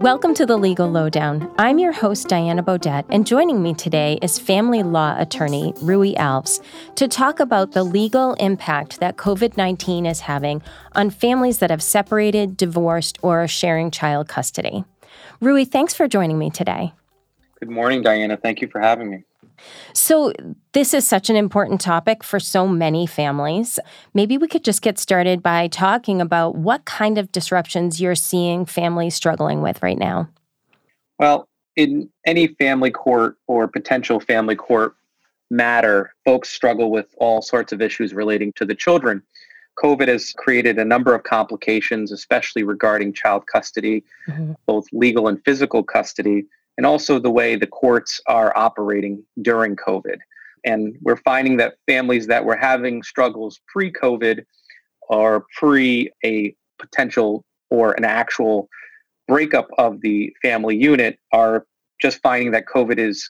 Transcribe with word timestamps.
Welcome 0.00 0.32
to 0.36 0.46
the 0.46 0.56
Legal 0.56 0.90
Lowdown. 0.90 1.52
I'm 1.58 1.78
your 1.78 1.92
host, 1.92 2.26
Diana 2.26 2.62
Beaudet, 2.62 3.04
and 3.10 3.26
joining 3.26 3.62
me 3.62 3.74
today 3.74 4.18
is 4.22 4.38
family 4.38 4.82
law 4.82 5.14
attorney 5.20 5.74
Rui 5.82 6.14
Alves 6.14 6.64
to 6.94 7.06
talk 7.06 7.38
about 7.38 7.72
the 7.72 7.84
legal 7.84 8.32
impact 8.40 9.00
that 9.00 9.18
COVID 9.18 9.58
19 9.58 10.06
is 10.06 10.20
having 10.20 10.62
on 10.92 11.10
families 11.10 11.58
that 11.58 11.68
have 11.68 11.82
separated, 11.82 12.56
divorced, 12.56 13.18
or 13.20 13.42
are 13.42 13.46
sharing 13.46 13.90
child 13.90 14.26
custody. 14.26 14.84
Rui, 15.38 15.66
thanks 15.66 15.92
for 15.92 16.08
joining 16.08 16.38
me 16.38 16.48
today. 16.48 16.94
Good 17.58 17.68
morning, 17.68 18.00
Diana. 18.00 18.38
Thank 18.38 18.62
you 18.62 18.68
for 18.68 18.80
having 18.80 19.10
me. 19.10 19.24
So, 19.92 20.32
this 20.72 20.94
is 20.94 21.06
such 21.06 21.30
an 21.30 21.36
important 21.36 21.80
topic 21.80 22.22
for 22.22 22.38
so 22.38 22.66
many 22.68 23.06
families. 23.06 23.78
Maybe 24.14 24.38
we 24.38 24.48
could 24.48 24.64
just 24.64 24.82
get 24.82 24.98
started 24.98 25.42
by 25.42 25.68
talking 25.68 26.20
about 26.20 26.56
what 26.56 26.84
kind 26.84 27.18
of 27.18 27.32
disruptions 27.32 28.00
you're 28.00 28.14
seeing 28.14 28.66
families 28.66 29.14
struggling 29.14 29.62
with 29.62 29.82
right 29.82 29.98
now. 29.98 30.28
Well, 31.18 31.48
in 31.76 32.08
any 32.26 32.48
family 32.48 32.90
court 32.90 33.36
or 33.46 33.66
potential 33.68 34.20
family 34.20 34.56
court 34.56 34.94
matter, 35.50 36.14
folks 36.24 36.50
struggle 36.50 36.90
with 36.90 37.14
all 37.18 37.42
sorts 37.42 37.72
of 37.72 37.82
issues 37.82 38.14
relating 38.14 38.52
to 38.54 38.64
the 38.64 38.74
children. 38.74 39.22
COVID 39.82 40.08
has 40.08 40.32
created 40.32 40.78
a 40.78 40.84
number 40.84 41.14
of 41.14 41.22
complications, 41.22 42.12
especially 42.12 42.62
regarding 42.62 43.12
child 43.12 43.46
custody, 43.46 44.04
mm-hmm. 44.28 44.52
both 44.66 44.86
legal 44.92 45.28
and 45.28 45.42
physical 45.44 45.82
custody 45.82 46.46
and 46.80 46.86
also 46.86 47.18
the 47.18 47.30
way 47.30 47.56
the 47.56 47.66
courts 47.66 48.22
are 48.26 48.56
operating 48.56 49.22
during 49.42 49.76
COVID. 49.76 50.16
And 50.64 50.96
we're 51.02 51.18
finding 51.18 51.58
that 51.58 51.74
families 51.86 52.26
that 52.28 52.42
were 52.42 52.56
having 52.56 53.02
struggles 53.02 53.60
pre 53.68 53.92
COVID 53.92 54.46
or 55.02 55.44
pre 55.58 56.10
a 56.24 56.54
potential 56.78 57.44
or 57.68 57.92
an 57.98 58.06
actual 58.06 58.70
breakup 59.28 59.68
of 59.76 60.00
the 60.00 60.32
family 60.40 60.74
unit 60.74 61.18
are 61.34 61.66
just 62.00 62.18
finding 62.22 62.50
that 62.52 62.64
COVID 62.64 62.98
is 62.98 63.28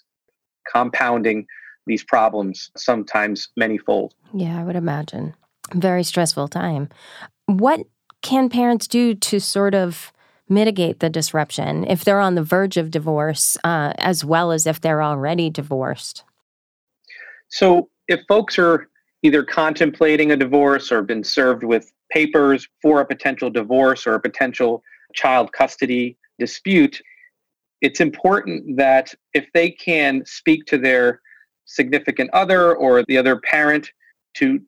compounding 0.73 1.45
these 1.89 2.05
problems, 2.05 2.71
sometimes 2.77 3.49
manyfold. 3.59 4.13
Yeah, 4.33 4.61
I 4.61 4.63
would 4.63 4.77
imagine. 4.77 5.35
Very 5.75 6.05
stressful 6.05 6.47
time. 6.47 6.89
What 7.47 7.81
can 8.23 8.49
parents 8.49 8.87
do 8.87 9.17
to 9.17 9.41
sort 9.41 9.75
of 9.75 10.13
mitigate 10.51 11.01
the 11.01 11.09
disruption 11.09 11.85
if 11.85 12.05
they're 12.05 12.21
on 12.21 12.35
the 12.35 12.43
verge 12.43 12.77
of 12.77 12.91
divorce, 12.91 13.57
uh, 13.65 13.93
as 13.99 14.25
well 14.25 14.53
as 14.53 14.67
if 14.67 14.81
they're 14.81 15.03
already 15.03 15.49
divorced? 15.49 16.25
So, 17.49 17.89
if 18.09 18.21
folks 18.29 18.59
are 18.59 18.89
either 19.23 19.43
contemplating 19.43 20.33
a 20.33 20.37
divorce 20.37 20.91
or 20.91 21.03
been 21.03 21.23
served 21.23 21.63
with 21.63 21.93
papers 22.11 22.67
for 22.83 23.01
a 23.01 23.07
potential 23.07 23.51
divorce 23.51 24.07
or 24.07 24.15
a 24.15 24.21
potential 24.21 24.83
child 25.15 25.53
custody 25.53 26.17
dispute, 26.39 27.01
it's 27.81 28.01
important 28.01 28.77
that 28.77 29.15
if 29.35 29.47
they 29.55 29.71
can 29.71 30.25
speak 30.27 30.67
to 30.67 30.79
their 30.79 31.21
significant 31.65 32.31
other 32.33 32.75
or 32.75 33.05
the 33.07 33.17
other 33.17 33.41
parent 33.41 33.91
to 34.35 34.61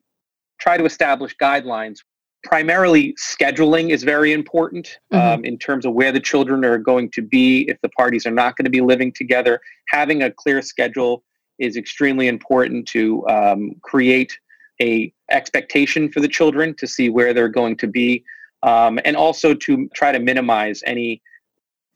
try 0.59 0.77
to 0.77 0.85
establish 0.85 1.35
guidelines 1.41 1.99
primarily 2.43 3.13
scheduling 3.13 3.89
is 3.89 4.03
very 4.03 4.33
important 4.33 4.99
mm-hmm. 5.11 5.33
um, 5.33 5.45
in 5.45 5.57
terms 5.57 5.85
of 5.85 5.93
where 5.93 6.11
the 6.11 6.19
children 6.19 6.63
are 6.65 6.77
going 6.77 7.09
to 7.11 7.21
be 7.21 7.61
if 7.69 7.79
the 7.81 7.89
parties 7.89 8.25
are 8.25 8.31
not 8.31 8.55
going 8.57 8.65
to 8.65 8.71
be 8.71 8.81
living 8.81 9.11
together 9.11 9.59
having 9.87 10.23
a 10.23 10.31
clear 10.31 10.61
schedule 10.61 11.23
is 11.59 11.77
extremely 11.77 12.27
important 12.27 12.87
to 12.87 13.25
um, 13.27 13.71
create 13.81 14.37
a 14.81 15.13
expectation 15.31 16.11
for 16.11 16.19
the 16.19 16.27
children 16.27 16.75
to 16.75 16.87
see 16.87 17.09
where 17.09 17.33
they're 17.33 17.47
going 17.47 17.77
to 17.77 17.87
be 17.87 18.23
um, 18.63 18.99
and 19.05 19.15
also 19.15 19.53
to 19.53 19.87
try 19.93 20.11
to 20.11 20.19
minimize 20.19 20.81
any 20.85 21.21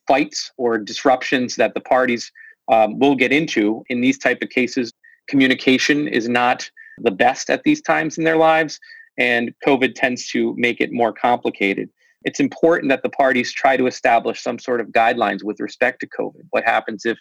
fights 0.07 0.51
or 0.57 0.77
disruptions 0.77 1.55
that 1.55 1.73
the 1.73 1.81
parties 1.81 2.31
um, 2.69 2.97
will 2.99 3.15
get 3.15 3.31
into 3.31 3.83
in 3.89 3.99
these 3.99 4.17
type 4.17 4.41
of 4.41 4.49
cases 4.49 4.93
communication 5.27 6.07
is 6.07 6.29
not 6.29 6.69
the 6.99 7.11
best 7.11 7.49
at 7.49 7.63
these 7.63 7.81
times 7.81 8.17
in 8.17 8.23
their 8.23 8.37
lives 8.37 8.79
and 9.17 9.53
COVID 9.65 9.95
tends 9.95 10.27
to 10.29 10.53
make 10.57 10.81
it 10.81 10.91
more 10.91 11.13
complicated. 11.13 11.89
It's 12.23 12.39
important 12.39 12.89
that 12.89 13.03
the 13.03 13.09
parties 13.09 13.53
try 13.53 13.77
to 13.77 13.87
establish 13.87 14.41
some 14.41 14.59
sort 14.59 14.81
of 14.81 14.87
guidelines 14.87 15.43
with 15.43 15.59
respect 15.59 15.99
to 16.01 16.07
COVID. 16.07 16.43
What 16.49 16.65
happens 16.65 17.05
if 17.05 17.17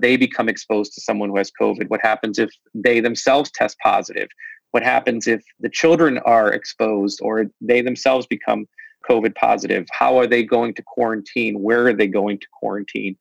they 0.00 0.16
become 0.16 0.48
exposed 0.48 0.92
to 0.94 1.00
someone 1.00 1.30
who 1.30 1.38
has 1.38 1.50
COVID? 1.60 1.88
What 1.88 2.00
happens 2.02 2.38
if 2.38 2.50
they 2.74 3.00
themselves 3.00 3.50
test 3.52 3.76
positive? 3.82 4.28
What 4.72 4.82
happens 4.82 5.26
if 5.26 5.42
the 5.60 5.68
children 5.68 6.18
are 6.18 6.52
exposed 6.52 7.20
or 7.22 7.46
they 7.60 7.80
themselves 7.80 8.26
become 8.26 8.66
COVID 9.08 9.34
positive? 9.34 9.86
How 9.92 10.18
are 10.18 10.26
they 10.26 10.42
going 10.42 10.74
to 10.74 10.82
quarantine? 10.82 11.60
Where 11.60 11.86
are 11.86 11.92
they 11.92 12.08
going 12.08 12.38
to 12.40 12.46
quarantine? 12.52 13.16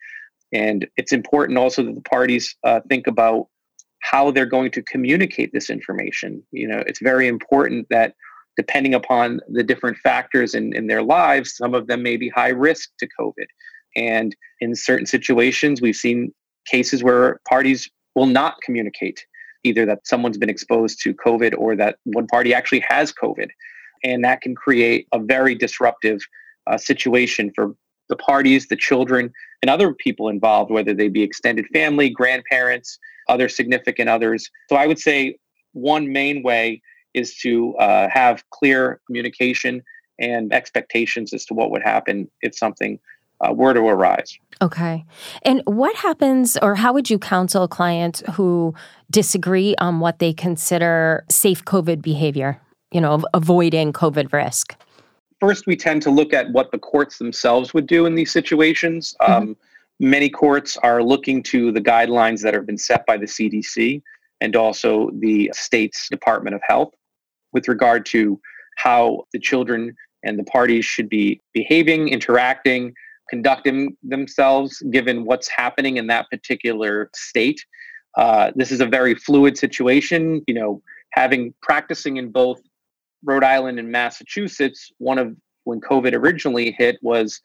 And 0.52 0.88
it's 0.98 1.12
important 1.12 1.58
also 1.58 1.84
that 1.84 1.96
the 1.96 2.02
parties 2.02 2.56
uh, 2.64 2.82
think 2.90 3.08
about 3.08 3.48
how 4.04 4.32
they're 4.32 4.46
going 4.46 4.70
to 4.70 4.82
communicate 4.84 5.52
this 5.54 5.70
information. 5.70 6.44
You 6.52 6.68
know, 6.68 6.84
it's 6.86 7.00
very 7.00 7.28
important 7.28 7.88
that 7.90 8.16
depending 8.58 8.94
upon 8.94 9.40
the 9.48 9.64
different 9.64 9.98
factors 9.98 10.54
in, 10.54 10.76
in 10.76 10.88
their 10.88 11.02
lives, 11.02 11.56
some 11.56 11.74
of 11.74 11.88
them 11.88 12.04
may 12.04 12.18
be 12.18 12.30
high 12.30 12.50
risk 12.50 12.90
to 13.00 13.08
COVID. 13.20 13.46
And 13.96 14.36
in 14.60 14.76
certain 14.76 15.06
situations, 15.06 15.82
we've 15.82 15.96
seen 15.96 16.34
cases 16.66 17.02
where 17.02 17.40
parties 17.48 17.90
will 18.16 18.26
not 18.26 18.56
communicate 18.62 19.26
either 19.64 19.86
that 19.86 20.06
someone's 20.06 20.38
been 20.38 20.50
exposed 20.50 21.00
to 21.04 21.14
COVID 21.14 21.56
or 21.58 21.76
that 21.78 21.96
one 22.04 22.28
party 22.28 22.54
actually 22.54 22.84
has 22.90 23.14
COVID. 23.14 23.48
And 24.04 24.24
that 24.26 24.42
can 24.42 24.54
create 24.54 25.08
a 25.14 25.20
very 25.20 25.56
disruptive 25.56 26.20
uh, 26.68 26.78
situation 26.78 27.52
for 27.56 27.74
the 28.10 28.18
parties, 28.18 28.68
the 28.68 28.76
children, 28.76 29.32
and 29.62 29.70
other 29.70 29.94
people 29.94 30.28
involved, 30.28 30.72
whether 30.72 30.94
they 30.94 31.08
be 31.08 31.24
extended 31.24 31.66
family, 31.74 32.10
grandparents, 32.10 33.00
other 33.30 33.50
significant 33.50 34.10
others. 34.10 34.50
So 34.70 34.76
I 34.76 34.88
would 34.88 35.00
say 35.00 35.38
one 35.74 36.12
main 36.12 36.44
way 36.44 36.82
is 37.14 37.36
to 37.38 37.76
uh, 37.78 38.08
have 38.12 38.44
clear 38.50 39.02
communication 39.06 39.84
and 40.20 40.54
expectations 40.54 41.34
as 41.34 41.46
to 41.46 41.54
what 41.54 41.72
would 41.72 41.84
happen 41.84 42.30
if 42.42 42.56
something 42.56 43.00
uh, 43.42 43.52
were 43.54 43.74
to 43.74 43.82
arise. 43.82 44.38
Okay. 44.62 45.04
And 45.44 45.62
what 45.66 45.96
happens, 45.96 46.58
or 46.62 46.76
how 46.76 46.94
would 46.94 47.10
you 47.10 47.20
counsel 47.20 47.68
clients 47.68 48.24
who 48.34 48.74
disagree 49.12 49.76
on 49.80 50.00
what 50.00 50.20
they 50.20 50.34
consider 50.34 51.26
safe 51.30 51.66
COVID 51.66 52.02
behavior, 52.02 52.60
you 52.92 53.02
know, 53.02 53.24
avoiding 53.34 53.92
COVID 53.92 54.32
risk? 54.32 54.76
First, 55.40 55.68
we 55.68 55.76
tend 55.76 56.02
to 56.04 56.10
look 56.10 56.32
at 56.34 56.52
what 56.52 56.72
the 56.72 56.80
courts 56.80 57.18
themselves 57.18 57.74
would 57.74 57.86
do 57.86 58.06
in 58.06 58.16
these 58.16 58.32
situations. 58.32 59.16
Mm-hmm. 59.22 59.54
Many 60.04 60.30
courts 60.30 60.76
are 60.76 61.02
looking 61.02 61.42
to 61.44 61.72
the 61.72 61.80
guidelines 61.80 62.42
that 62.42 62.54
have 62.54 62.66
been 62.66 62.78
set 62.78 63.06
by 63.06 63.16
the 63.16 63.26
CDC 63.26 64.02
and 64.42 64.54
also 64.54 65.10
the 65.20 65.50
state's 65.54 66.10
Department 66.10 66.58
of 66.58 66.62
Health 66.68 66.94
with 67.54 67.70
regard 67.70 68.06
to 68.08 68.38
how 68.76 69.24
the 69.32 69.40
children 69.40 69.96
and 70.26 70.38
the 70.38 70.44
parties 70.44 70.84
should 70.84 71.08
be 71.08 71.40
behaving, 71.54 72.10
interacting, 72.10 72.94
conducting 73.30 73.96
themselves 74.04 74.78
given 74.92 75.24
what's 75.24 75.48
happening 75.48 75.96
in 75.96 76.08
that 76.08 76.30
particular 76.30 77.10
state. 77.16 77.64
Uh, 78.18 78.52
this 78.58 78.74
is 78.74 78.82
a 78.82 78.86
very 78.86 79.16
fluid 79.16 79.58
situation. 79.58 80.44
You 80.48 80.56
know, 80.56 80.82
having 81.14 81.54
practicing 81.62 82.18
in 82.18 82.30
both 82.30 82.60
Rhode 83.24 83.46
Island 83.46 83.80
and 83.80 83.90
Massachusetts, 83.90 84.92
one 84.98 85.18
of 85.18 85.34
when 85.64 85.80
COVID 85.80 86.14
originally 86.14 86.76
hit 86.78 86.98
was 87.02 87.40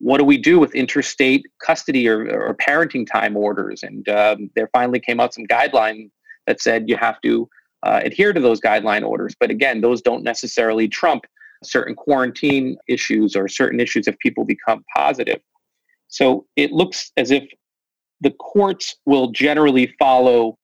what 0.00 0.18
do 0.18 0.24
we 0.24 0.38
do 0.38 0.58
with 0.58 0.74
interstate 0.74 1.46
custody 1.64 2.08
or, 2.08 2.28
or 2.30 2.54
parenting 2.54 3.06
time 3.06 3.36
orders? 3.36 3.82
And 3.82 4.08
um, 4.08 4.50
there 4.54 4.68
finally 4.72 5.00
came 5.00 5.20
out 5.20 5.34
some 5.34 5.46
guideline 5.46 6.10
that 6.46 6.60
said 6.60 6.88
you 6.88 6.96
have 6.96 7.20
to 7.22 7.48
uh, 7.82 8.00
adhere 8.04 8.32
to 8.32 8.40
those 8.40 8.60
guideline 8.60 9.06
orders. 9.06 9.34
But 9.38 9.50
again, 9.50 9.80
those 9.80 10.02
don't 10.02 10.22
necessarily 10.22 10.88
trump 10.88 11.24
certain 11.64 11.94
quarantine 11.94 12.76
issues 12.88 13.34
or 13.34 13.48
certain 13.48 13.80
issues 13.80 14.06
if 14.06 14.18
people 14.18 14.44
become 14.44 14.84
positive. 14.96 15.40
So 16.08 16.46
it 16.56 16.72
looks 16.72 17.12
as 17.16 17.30
if 17.30 17.44
the 18.20 18.30
courts 18.30 18.96
will 19.06 19.30
generally 19.30 19.94
follow 19.98 20.58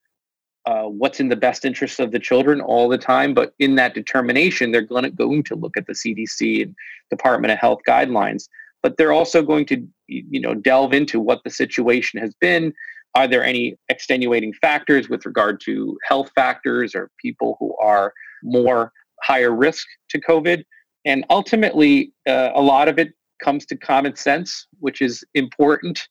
uh, 0.66 0.84
what's 0.84 1.20
in 1.20 1.28
the 1.28 1.37
best 1.37 1.64
interest 1.64 2.00
of 2.00 2.10
the 2.10 2.19
children 2.19 2.60
all 2.60 2.88
the 2.88 2.96
time. 2.96 3.34
But 3.34 3.52
in 3.58 3.75
that 3.75 3.94
determination, 3.94 4.72
they're 4.72 4.87
to, 4.87 5.10
going 5.10 5.42
to 5.42 5.54
look 5.54 5.76
at 5.76 5.87
the 5.87 5.92
CDC 5.92 6.62
and 6.62 6.75
Department 7.10 7.52
of 7.52 7.58
Health 7.58 7.80
guidelines 7.87 8.48
but 8.84 8.98
they're 8.98 9.12
also 9.12 9.42
going 9.42 9.64
to 9.64 9.84
you 10.06 10.38
know 10.38 10.54
delve 10.54 10.92
into 10.92 11.19
what 11.19 11.40
the 11.42 11.50
situation 11.50 12.20
has 12.20 12.32
been. 12.40 12.72
Are 13.16 13.26
there 13.26 13.42
any 13.42 13.76
extenuating 13.88 14.52
factors 14.60 15.08
with 15.08 15.25
regard 15.25 15.60
to 15.62 15.96
health 16.06 16.31
factors 16.34 16.94
or 16.94 17.10
people 17.20 17.56
who 17.58 17.75
are 17.78 18.12
more 18.44 18.92
higher 19.22 19.52
risk 19.52 19.86
to 20.10 20.20
covid? 20.20 20.62
And 21.06 21.25
ultimately 21.31 22.12
uh, 22.28 22.50
a 22.54 22.60
lot 22.60 22.86
of 22.88 22.98
it 22.98 23.14
comes 23.42 23.66
to 23.66 23.76
common 23.76 24.14
sense 24.14 24.69
which 24.78 25.00
is 25.00 25.25
important. 25.34 26.06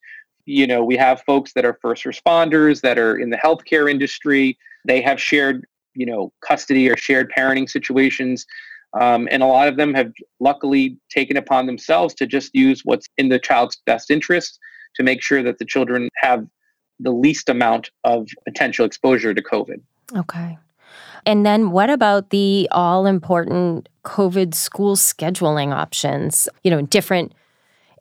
You 0.45 0.65
know 0.65 0.83
we 0.83 0.97
have 0.97 1.21
folks 1.21 1.53
that 1.53 1.65
are 1.65 1.77
first 1.79 2.03
responders 2.03 2.81
that 2.81 2.97
are 2.97 3.17
in 3.17 3.29
the 3.29 3.37
healthcare 3.37 3.89
industry. 3.89 4.57
They 4.85 4.99
have 5.01 5.21
shared 5.21 5.63
you 5.93 6.07
know 6.07 6.33
custody 6.41 6.89
or 6.89 6.97
shared 6.97 7.31
parenting 7.37 7.69
situations 7.69 8.47
Um, 8.99 9.27
and 9.31 9.41
a 9.41 9.47
lot 9.47 9.67
of 9.67 9.77
them 9.77 9.93
have 9.93 10.11
luckily 10.39 10.97
taken 11.09 11.35
upon 11.35 11.65
themselves 11.65 12.13
to 12.15 12.27
just 12.27 12.53
use 12.53 12.81
what's 12.83 13.07
in 13.17 13.29
the 13.29 13.39
child's 13.39 13.81
best 13.85 14.11
interest 14.11 14.59
to 14.95 15.03
make 15.03 15.21
sure 15.21 15.41
that 15.41 15.57
the 15.57 15.65
children 15.65 16.09
have 16.17 16.45
the 16.99 17.11
least 17.11 17.49
amount 17.49 17.89
of 18.03 18.27
potential 18.45 18.85
exposure 18.85 19.33
to 19.33 19.41
COVID. 19.41 19.81
Okay. 20.15 20.57
And 21.25 21.45
then 21.45 21.71
what 21.71 21.89
about 21.89 22.29
the 22.29 22.67
all 22.71 23.05
important 23.05 23.89
COVID 24.03 24.53
school 24.53 24.95
scheduling 24.95 25.73
options? 25.73 26.47
You 26.63 26.71
know, 26.71 26.81
different 26.81 27.33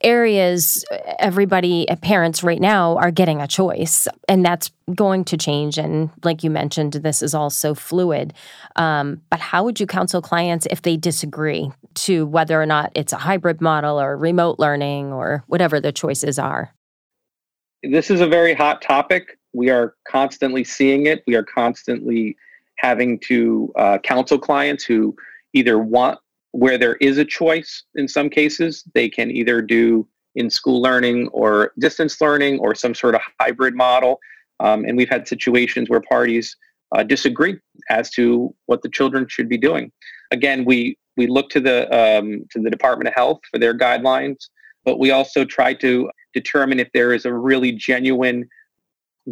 areas, 0.03 0.85
everybody, 1.19 1.89
uh, 1.89 1.97
parents 1.97 2.43
right 2.43 2.61
now 2.61 2.97
are 2.97 3.11
getting 3.11 3.41
a 3.41 3.47
choice, 3.47 4.09
and 4.29 4.45
that's 4.45 4.71
going 4.95 5.25
to 5.25 5.37
change. 5.37 5.79
And 5.79 6.11
like 6.25 6.45
you 6.45 6.51
mentioned, 6.51 6.95
this 6.95 7.23
is 7.23 7.35
all 7.35 7.51
so 7.51 7.75
fluid. 7.75 8.35
Um, 8.77 9.21
but 9.31 9.41
how 9.41 9.65
would 9.65 9.81
you 9.81 9.87
counsel 9.87 10.23
clients 10.23 10.67
if 10.71 10.83
they 10.83 10.97
disagree 10.97 11.71
to 11.95 12.27
whether 12.27 12.61
or 12.61 12.67
not 12.67 12.93
it's 12.95 13.13
a 13.13 13.19
hybrid 13.19 13.61
model 13.61 14.01
or 14.01 14.17
remote 14.17 14.59
learning 14.59 15.13
or 15.13 15.45
whatever 15.47 15.81
the 15.81 15.93
choices 15.93 16.39
are? 16.39 16.75
This 17.83 18.11
is 18.11 18.21
a 18.21 18.27
very 18.27 18.55
hot 18.55 18.81
topic. 18.83 19.39
We 19.53 19.71
are 19.71 19.95
constantly 20.07 20.65
seeing 20.65 21.07
it. 21.07 21.23
We 21.27 21.35
are 21.35 21.43
constantly 21.43 22.37
having 22.77 23.19
to 23.21 23.73
uh, 23.77 23.99
counsel 23.99 24.39
clients 24.39 24.85
who 24.85 25.17
either 25.53 25.79
want 25.79 26.19
where 26.53 26.79
there 26.79 26.97
is 26.97 27.19
a 27.19 27.25
choice 27.25 27.85
in 27.95 28.07
some 28.07 28.29
cases 28.29 28.85
they 28.95 29.09
can 29.09 29.31
either 29.31 29.61
do 29.61 30.07
in 30.35 30.49
school 30.49 30.81
learning 30.81 31.29
or 31.29 31.73
distance 31.79 32.21
learning 32.21 32.59
or 32.61 32.75
some 32.75 32.95
sort 32.95 33.15
of 33.15 33.21
hybrid 33.41 33.75
model 33.75 34.19
um, 34.61 34.85
and 34.85 34.97
we've 34.97 35.11
had 35.11 35.27
situations 35.27 35.91
where 35.91 36.01
parties 36.01 36.57
uh, 36.95 37.03
disagree 37.03 37.59
as 37.91 38.11
to 38.11 38.55
what 38.67 38.83
the 38.83 38.89
children 38.89 39.27
should 39.29 39.49
be 39.49 39.59
doing 39.59 39.91
again 40.31 40.65
we 40.65 40.97
we 41.17 41.27
look 41.27 41.51
to 41.51 41.61
the 41.61 41.85
um, 41.93 42.45
to 42.51 42.61
the 42.61 42.71
department 42.71 43.09
of 43.09 43.15
health 43.15 43.41
for 43.51 43.59
their 43.59 43.77
guidelines 43.77 44.49
but 44.85 44.99
we 44.99 45.11
also 45.11 45.45
try 45.45 45.73
to 45.73 46.11
determine 46.35 46.81
if 46.81 46.89
there 46.93 47.13
is 47.13 47.25
a 47.25 47.33
really 47.33 47.73
genuine 47.73 48.49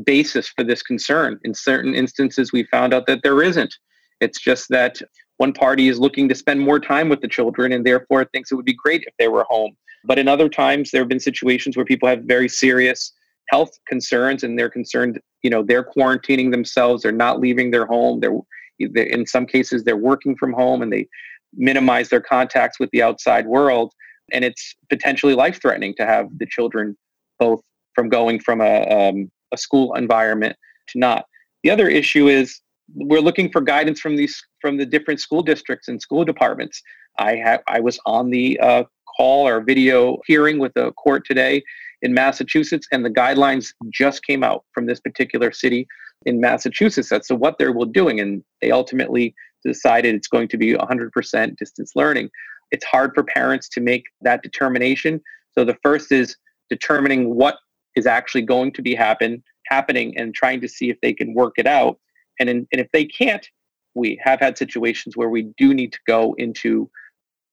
basis 0.04 0.48
for 0.48 0.64
this 0.64 0.82
concern. 0.82 1.38
In 1.44 1.54
certain 1.54 1.94
instances, 1.94 2.52
we 2.52 2.64
found 2.64 2.94
out 2.94 3.06
that 3.06 3.22
there 3.22 3.42
isn't. 3.42 3.74
It's 4.20 4.40
just 4.40 4.68
that 4.68 5.00
one 5.40 5.54
party 5.54 5.88
is 5.88 5.98
looking 5.98 6.28
to 6.28 6.34
spend 6.34 6.60
more 6.60 6.78
time 6.78 7.08
with 7.08 7.22
the 7.22 7.26
children 7.26 7.72
and 7.72 7.86
therefore 7.86 8.26
thinks 8.26 8.52
it 8.52 8.56
would 8.56 8.66
be 8.66 8.74
great 8.74 9.02
if 9.06 9.14
they 9.18 9.26
were 9.26 9.46
home. 9.48 9.74
But 10.04 10.18
in 10.18 10.28
other 10.28 10.50
times, 10.50 10.90
there 10.90 11.00
have 11.00 11.08
been 11.08 11.18
situations 11.18 11.78
where 11.78 11.86
people 11.86 12.10
have 12.10 12.24
very 12.24 12.46
serious 12.46 13.14
health 13.48 13.70
concerns 13.88 14.44
and 14.44 14.58
they're 14.58 14.68
concerned, 14.68 15.18
you 15.42 15.48
know, 15.48 15.62
they're 15.62 15.82
quarantining 15.82 16.50
themselves, 16.50 17.02
they're 17.02 17.10
not 17.10 17.40
leaving 17.40 17.70
their 17.70 17.86
home, 17.86 18.20
they're, 18.20 18.36
in 18.78 19.26
some 19.26 19.46
cases 19.46 19.82
they're 19.82 19.96
working 19.96 20.36
from 20.36 20.52
home 20.52 20.82
and 20.82 20.92
they 20.92 21.08
minimize 21.54 22.10
their 22.10 22.20
contacts 22.20 22.78
with 22.78 22.90
the 22.90 23.02
outside 23.02 23.46
world 23.46 23.94
and 24.32 24.44
it's 24.44 24.76
potentially 24.90 25.34
life 25.34 25.58
threatening 25.60 25.94
to 25.96 26.04
have 26.04 26.26
the 26.38 26.46
children 26.46 26.94
both 27.38 27.62
from 27.94 28.10
going 28.10 28.40
from 28.40 28.60
a 28.60 28.82
um, 28.88 29.30
a 29.52 29.56
school 29.56 29.94
environment 29.94 30.54
to 30.88 30.98
not. 30.98 31.24
The 31.62 31.70
other 31.70 31.88
issue 31.88 32.28
is 32.28 32.60
we're 32.94 33.20
looking 33.20 33.50
for 33.50 33.60
guidance 33.60 34.00
from 34.00 34.16
these 34.16 34.42
from 34.60 34.76
the 34.76 34.86
different 34.86 35.20
school 35.20 35.42
districts 35.42 35.88
and 35.88 36.00
school 36.00 36.24
departments. 36.24 36.82
I 37.18 37.36
have 37.36 37.60
I 37.66 37.80
was 37.80 37.98
on 38.06 38.30
the 38.30 38.58
uh, 38.60 38.84
call 39.16 39.46
or 39.46 39.60
video 39.60 40.18
hearing 40.26 40.58
with 40.58 40.72
the 40.74 40.92
court 40.92 41.24
today 41.26 41.62
in 42.02 42.14
Massachusetts, 42.14 42.86
and 42.92 43.04
the 43.04 43.10
guidelines 43.10 43.72
just 43.90 44.24
came 44.24 44.42
out 44.42 44.64
from 44.72 44.86
this 44.86 45.00
particular 45.00 45.52
city 45.52 45.86
in 46.26 46.40
Massachusetts 46.40 47.12
as 47.12 47.26
to 47.26 47.36
what 47.36 47.58
they're 47.58 47.74
doing, 47.92 48.20
and 48.20 48.42
they 48.60 48.70
ultimately 48.70 49.34
decided 49.64 50.14
it's 50.14 50.28
going 50.28 50.48
to 50.48 50.56
be 50.56 50.74
100% 50.74 51.56
distance 51.56 51.92
learning. 51.94 52.30
It's 52.70 52.84
hard 52.84 53.12
for 53.14 53.22
parents 53.22 53.68
to 53.70 53.80
make 53.80 54.04
that 54.22 54.42
determination. 54.42 55.20
So 55.52 55.64
the 55.64 55.76
first 55.82 56.12
is 56.12 56.36
determining 56.70 57.34
what 57.34 57.56
is 57.96 58.06
actually 58.06 58.42
going 58.42 58.72
to 58.72 58.82
be 58.82 58.94
happen 58.94 59.42
happening 59.66 60.16
and 60.16 60.34
trying 60.34 60.60
to 60.60 60.68
see 60.68 60.90
if 60.90 61.00
they 61.00 61.12
can 61.12 61.34
work 61.34 61.54
it 61.58 61.66
out. 61.66 61.98
And, 62.40 62.48
in, 62.48 62.66
and 62.72 62.80
if 62.80 62.88
they 62.92 63.04
can't, 63.04 63.46
we 63.94 64.20
have 64.24 64.40
had 64.40 64.58
situations 64.58 65.16
where 65.16 65.28
we 65.28 65.52
do 65.56 65.72
need 65.72 65.92
to 65.92 66.00
go 66.06 66.34
into 66.38 66.90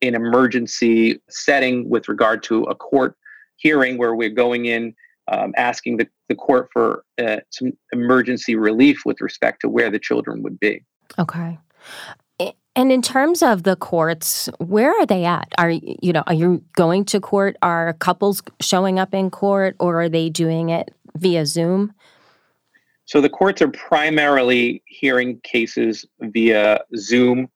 an 0.01 0.15
emergency 0.15 1.21
setting 1.29 1.89
with 1.89 2.07
regard 2.07 2.41
to 2.43 2.63
a 2.63 2.75
court 2.75 3.15
hearing 3.57 3.97
where 3.97 4.15
we're 4.15 4.29
going 4.29 4.65
in 4.65 4.95
um, 5.31 5.53
asking 5.57 5.97
the, 5.97 6.07
the 6.29 6.35
court 6.35 6.69
for 6.71 7.03
uh, 7.21 7.37
some 7.51 7.71
emergency 7.91 8.55
relief 8.55 9.01
with 9.05 9.19
respect 9.21 9.61
to 9.61 9.69
where 9.69 9.91
the 9.91 9.99
children 9.99 10.41
would 10.43 10.59
be. 10.59 10.83
Okay. 11.19 11.59
And 12.77 12.91
in 12.91 13.01
terms 13.01 13.41
of 13.41 13.63
the 13.63 13.75
courts, 13.75 14.49
where 14.59 14.91
are 14.91 15.05
they 15.07 15.25
at? 15.25 15.51
Are 15.57 15.71
you 15.71 16.13
know, 16.13 16.23
are 16.27 16.33
you 16.35 16.63
going 16.75 17.05
to 17.05 17.19
court? 17.19 17.57
Are 17.63 17.93
couples 17.93 18.43
showing 18.61 18.99
up 18.99 19.15
in 19.15 19.31
court 19.31 19.75
or 19.79 19.99
are 20.03 20.09
they 20.09 20.29
doing 20.29 20.69
it 20.69 20.93
via 21.15 21.47
Zoom? 21.47 21.91
So 23.07 23.21
the 23.21 23.29
courts 23.29 23.61
are 23.61 23.69
primarily 23.69 24.83
hearing 24.85 25.39
cases 25.43 26.05
via 26.19 26.81
Zoom 26.97 27.47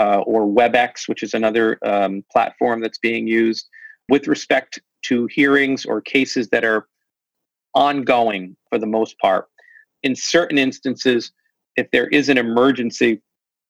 uh, 0.00 0.20
or 0.20 0.46
WebEx, 0.46 1.08
which 1.08 1.24
is 1.24 1.34
another 1.34 1.78
um, 1.84 2.24
platform 2.30 2.80
that's 2.80 2.98
being 2.98 3.26
used 3.26 3.68
with 4.08 4.28
respect 4.28 4.80
to 5.06 5.26
hearings 5.26 5.84
or 5.84 6.00
cases 6.00 6.48
that 6.50 6.64
are 6.64 6.86
ongoing 7.74 8.56
for 8.68 8.78
the 8.78 8.86
most 8.86 9.18
part. 9.18 9.48
In 10.04 10.14
certain 10.14 10.58
instances, 10.58 11.32
if 11.74 11.90
there 11.90 12.06
is 12.08 12.28
an 12.28 12.38
emergency, 12.38 13.20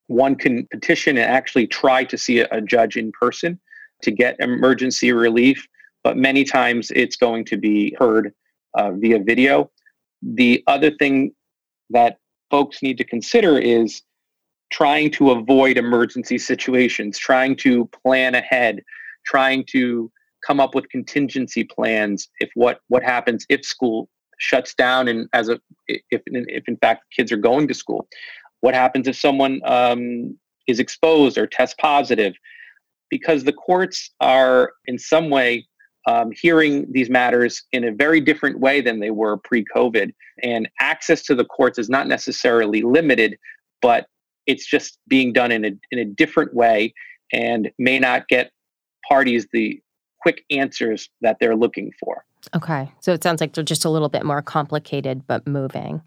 one 0.08 0.37
can 0.37 0.66
petition 0.70 1.16
and 1.16 1.26
actually 1.31 1.66
try 1.66 2.04
to 2.04 2.19
see 2.19 2.40
a, 2.40 2.48
a 2.52 2.60
judge 2.60 2.98
in 2.98 3.12
person 3.12 3.58
to 4.02 4.10
get 4.10 4.37
emergency 4.40 5.10
relief, 5.12 5.66
but 6.04 6.19
many 6.19 6.44
times 6.44 6.90
it's 6.94 7.16
going 7.16 7.46
to 7.46 7.56
be 7.56 7.96
heard 7.98 8.34
uh, 8.75 8.90
via 8.92 9.19
video. 9.20 9.70
The 10.22 10.62
other 10.67 10.90
thing 10.90 11.32
that 11.90 12.19
folks 12.50 12.82
need 12.82 12.99
to 12.99 13.05
consider 13.05 13.58
is 13.58 14.02
trying 14.72 15.11
to 15.11 15.31
avoid 15.32 15.76
emergency 15.76 16.38
situations, 16.38 17.19
trying 17.19 17.56
to 17.56 17.88
plan 18.02 18.34
ahead, 18.34 18.81
trying 19.26 19.64
to 19.70 20.11
come 20.46 20.61
up 20.61 20.75
with 20.75 20.88
contingency 20.88 21.64
plans 21.64 22.28
if 22.40 22.50
what 22.55 22.81
what 22.88 23.02
happens 23.02 23.44
if 23.50 23.64
school 23.64 24.08
shuts 24.38 24.75
down 24.75 25.06
and 25.08 25.28
as 25.34 25.50
a 25.50 25.61
if 25.88 26.23
if 26.26 26.64
in 26.66 26.76
fact 26.78 27.05
kids 27.14 27.31
are 27.31 27.37
going 27.37 27.69
to 27.69 27.75
school 27.75 28.08
what 28.61 28.75
happens 28.75 29.08
if 29.08 29.16
someone 29.16 29.61
um, 29.64 30.38
is 30.66 30.81
exposed 30.81 31.38
or 31.38 31.47
test 31.47 31.78
positive? 31.78 32.35
Because 33.09 33.45
the 33.45 33.52
courts 33.52 34.11
are 34.21 34.73
in 34.87 34.99
some 34.99 35.30
way 35.30 35.66
um, 36.07 36.33
hearing 36.33 36.87
these 36.90 37.11
matters 37.11 37.62
in 37.73 37.85
a 37.85 37.92
very 37.92 38.21
different 38.21 38.59
way 38.61 38.80
than 38.80 39.00
they 39.00 39.11
were 39.11 39.37
pre 39.37 39.64
COVID. 39.75 40.12
And 40.42 40.69
access 40.80 41.23
to 41.25 41.35
the 41.35 41.45
courts 41.45 41.78
is 41.78 41.90
not 41.90 42.07
necessarily 42.07 42.83
limited, 42.83 43.38
but 43.83 44.07
it's 44.47 44.66
just 44.66 44.99
being 45.09 45.33
done 45.33 45.52
in 45.52 45.64
a, 45.64 45.71
in 45.90 45.99
a 45.99 46.04
different 46.04 46.54
way 46.54 46.95
and 47.33 47.71
may 47.78 47.99
not 47.99 48.28
get 48.28 48.50
parties 49.09 49.47
the 49.52 49.80
quick 50.21 50.45
answers 50.50 51.09
that 51.21 51.37
they're 51.40 51.57
looking 51.57 51.92
for. 52.00 52.25
Okay. 52.54 52.90
So 53.00 53.12
it 53.12 53.23
sounds 53.23 53.40
like 53.40 53.52
they're 53.52 53.64
just 53.64 53.85
a 53.85 53.90
little 53.90 54.09
bit 54.09 54.25
more 54.25 54.42
complicated, 54.42 55.26
but 55.26 55.47
moving. 55.47 56.02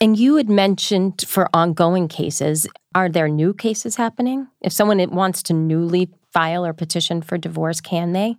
And 0.00 0.18
you 0.18 0.36
had 0.36 0.50
mentioned 0.50 1.24
for 1.26 1.48
ongoing 1.54 2.06
cases, 2.08 2.66
are 2.94 3.08
there 3.08 3.28
new 3.28 3.54
cases 3.54 3.96
happening? 3.96 4.46
If 4.60 4.72
someone 4.72 4.98
wants 5.10 5.42
to 5.44 5.54
newly 5.54 6.10
file 6.32 6.66
or 6.66 6.72
petition 6.72 7.22
for 7.22 7.38
divorce, 7.38 7.80
can 7.80 8.12
they? 8.12 8.36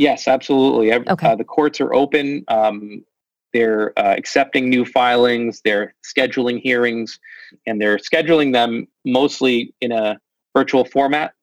Yes, 0.00 0.28
absolutely. 0.28 0.94
Okay. 0.94 1.28
Uh, 1.28 1.36
the 1.36 1.44
courts 1.44 1.78
are 1.78 1.92
open. 1.92 2.42
Um, 2.48 3.04
they're 3.52 3.92
uh, 3.98 4.14
accepting 4.16 4.70
new 4.70 4.86
filings, 4.86 5.60
they're 5.62 5.94
scheduling 6.02 6.58
hearings, 6.58 7.20
and 7.66 7.78
they're 7.78 7.98
scheduling 7.98 8.50
them 8.50 8.88
mostly 9.04 9.74
in 9.82 9.92
a 9.92 10.18
virtual 10.56 10.86
format. 10.86 11.34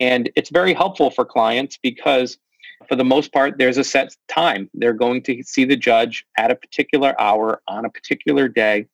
And 0.00 0.30
it's 0.36 0.48
very 0.48 0.72
helpful 0.72 1.10
for 1.10 1.26
clients 1.26 1.78
because 1.82 2.38
for 2.88 2.96
the 2.96 3.04
most 3.04 3.30
part, 3.30 3.58
there's 3.58 3.76
a 3.76 3.84
set 3.84 4.16
time. 4.26 4.70
They're 4.72 4.94
going 4.94 5.22
to 5.24 5.42
see 5.42 5.66
the 5.66 5.76
judge 5.76 6.24
at 6.38 6.50
a 6.50 6.56
particular 6.56 7.14
hour 7.20 7.60
on 7.68 7.84
a 7.84 7.90
particular 7.90 8.48
day. 8.48 8.86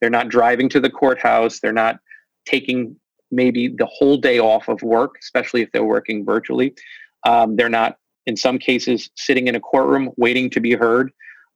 They're 0.00 0.10
not 0.10 0.28
driving 0.28 0.68
to 0.68 0.78
the 0.78 0.90
courthouse. 0.90 1.58
They're 1.58 1.72
not 1.72 1.98
taking 2.46 2.94
maybe 3.32 3.66
the 3.66 3.86
whole 3.86 4.16
day 4.16 4.38
off 4.38 4.68
of 4.68 4.80
work, 4.82 5.16
especially 5.20 5.62
if 5.62 5.72
they're 5.72 5.82
working 5.82 6.24
virtually. 6.24 6.76
Um, 7.26 7.56
they're 7.56 7.68
not, 7.68 7.96
in 8.26 8.36
some 8.36 8.58
cases, 8.58 9.10
sitting 9.16 9.48
in 9.48 9.54
a 9.54 9.60
courtroom 9.60 10.10
waiting 10.16 10.50
to 10.50 10.60
be 10.60 10.74
heard. 10.74 11.10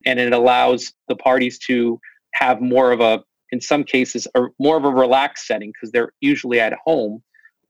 And 0.06 0.18
it 0.18 0.32
allows 0.32 0.92
the 1.08 1.16
parties 1.16 1.58
to 1.66 2.00
have 2.34 2.60
more 2.60 2.92
of 2.92 3.00
a, 3.00 3.22
in 3.50 3.60
some 3.60 3.84
cases, 3.84 4.26
a, 4.34 4.42
more 4.60 4.76
of 4.76 4.84
a 4.84 4.90
relaxed 4.90 5.46
setting 5.46 5.72
because 5.72 5.90
they're 5.90 6.12
usually 6.20 6.60
at 6.60 6.74
home, 6.84 7.22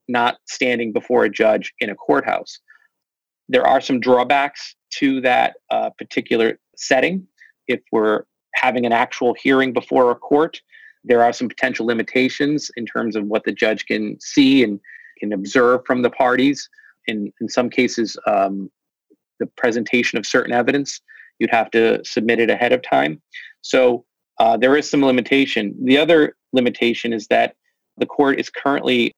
not 0.08 0.36
standing 0.46 0.92
before 0.92 1.24
a 1.24 1.30
judge 1.30 1.72
in 1.80 1.90
a 1.90 1.94
courthouse. 1.94 2.58
There 3.48 3.66
are 3.66 3.80
some 3.80 4.00
drawbacks 4.00 4.74
to 4.94 5.20
that 5.22 5.54
uh, 5.70 5.90
particular 5.98 6.58
setting. 6.76 7.26
If 7.66 7.80
we're 7.92 8.24
having 8.54 8.84
an 8.84 8.92
actual 8.92 9.34
hearing 9.40 9.72
before 9.72 10.10
a 10.10 10.14
court, 10.14 10.60
there 11.04 11.22
are 11.22 11.32
some 11.32 11.48
potential 11.48 11.86
limitations 11.86 12.70
in 12.76 12.84
terms 12.84 13.16
of 13.16 13.24
what 13.24 13.44
the 13.44 13.52
judge 13.52 13.86
can 13.86 14.18
see 14.20 14.64
and 14.64 14.80
can 15.18 15.32
observe 15.32 15.80
from 15.86 16.02
the 16.02 16.10
parties. 16.10 16.68
In, 17.06 17.32
in 17.40 17.48
some 17.48 17.70
cases, 17.70 18.16
um, 18.26 18.70
the 19.38 19.46
presentation 19.56 20.18
of 20.18 20.26
certain 20.26 20.52
evidence, 20.52 21.00
you'd 21.38 21.50
have 21.50 21.70
to 21.70 22.04
submit 22.04 22.40
it 22.40 22.50
ahead 22.50 22.72
of 22.72 22.82
time. 22.82 23.20
So 23.62 24.04
uh, 24.38 24.56
there 24.56 24.76
is 24.76 24.88
some 24.88 25.04
limitation. 25.04 25.74
The 25.84 25.98
other 25.98 26.36
limitation 26.52 27.12
is 27.12 27.26
that 27.28 27.54
the 27.98 28.06
court 28.06 28.38
is 28.38 28.50
currently 28.50 29.12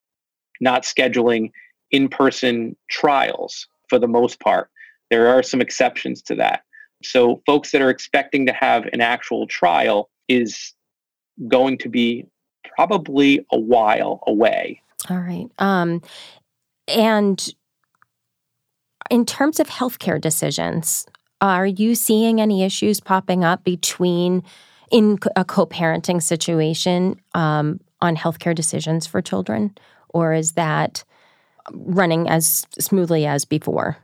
not 0.60 0.82
scheduling 0.82 1.50
in 1.90 2.08
person 2.08 2.76
trials 2.90 3.66
for 3.88 3.98
the 3.98 4.08
most 4.08 4.40
part. 4.40 4.70
There 5.10 5.28
are 5.28 5.42
some 5.42 5.60
exceptions 5.60 6.22
to 6.22 6.34
that. 6.36 6.62
So, 7.02 7.42
folks 7.46 7.70
that 7.72 7.80
are 7.80 7.90
expecting 7.90 8.46
to 8.46 8.52
have 8.52 8.84
an 8.92 9.00
actual 9.00 9.46
trial 9.46 10.10
is 10.28 10.74
going 11.48 11.78
to 11.78 11.88
be 11.88 12.26
probably 12.76 13.44
a 13.52 13.58
while 13.58 14.22
away. 14.26 14.82
All 15.08 15.18
right. 15.18 15.48
Um, 15.58 16.02
and 16.86 17.54
in 19.10 19.26
terms 19.26 19.60
of 19.60 19.66
healthcare 19.66 20.20
decisions, 20.20 21.06
are 21.40 21.66
you 21.66 21.94
seeing 21.94 22.40
any 22.40 22.62
issues 22.62 23.00
popping 23.00 23.44
up 23.44 23.64
between 23.64 24.42
in 24.90 25.18
a 25.36 25.44
co-parenting 25.44 26.22
situation 26.22 27.20
um, 27.34 27.80
on 28.00 28.16
healthcare 28.16 28.54
decisions 28.54 29.06
for 29.06 29.20
children, 29.20 29.76
or 30.08 30.32
is 30.32 30.52
that 30.52 31.04
running 31.72 32.28
as 32.28 32.64
smoothly 32.78 33.26
as 33.26 33.44
before? 33.44 33.98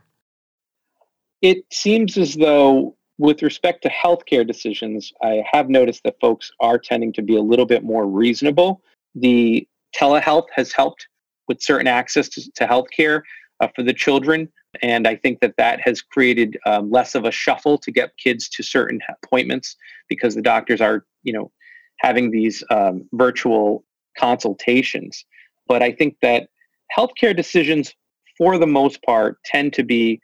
It 1.41 1.65
seems 1.71 2.17
as 2.17 2.35
though, 2.35 2.95
with 3.17 3.41
respect 3.41 3.83
to 3.83 3.89
healthcare 3.89 4.45
decisions, 4.45 5.11
I 5.21 5.43
have 5.51 5.69
noticed 5.69 6.03
that 6.03 6.19
folks 6.19 6.51
are 6.59 6.77
tending 6.77 7.13
to 7.13 7.21
be 7.21 7.35
a 7.35 7.41
little 7.41 7.65
bit 7.65 7.83
more 7.83 8.05
reasonable. 8.07 8.81
The 9.15 9.67
telehealth 9.95 10.47
has 10.55 10.71
helped 10.71 11.07
with 11.47 11.61
certain 11.61 11.87
access 11.87 12.29
to, 12.29 12.51
to 12.53 12.67
healthcare 12.67 13.21
uh, 13.59 13.67
for 13.75 13.83
the 13.83 13.93
children. 13.93 14.49
And 14.81 15.07
I 15.07 15.15
think 15.15 15.39
that 15.41 15.55
that 15.57 15.79
has 15.81 16.01
created 16.01 16.57
um, 16.65 16.89
less 16.89 17.15
of 17.15 17.25
a 17.25 17.31
shuffle 17.31 17.77
to 17.79 17.91
get 17.91 18.17
kids 18.17 18.49
to 18.49 18.63
certain 18.63 18.99
appointments 19.23 19.75
because 20.07 20.35
the 20.35 20.41
doctors 20.41 20.81
are, 20.81 21.05
you 21.23 21.33
know, 21.33 21.51
having 21.99 22.31
these 22.31 22.63
um, 22.69 23.07
virtual 23.13 23.83
consultations. 24.17 25.25
But 25.67 25.81
I 25.81 25.91
think 25.91 26.17
that 26.21 26.49
healthcare 26.95 27.35
decisions, 27.35 27.93
for 28.37 28.57
the 28.57 28.67
most 28.67 29.01
part, 29.03 29.37
tend 29.43 29.73
to 29.73 29.83
be 29.83 30.21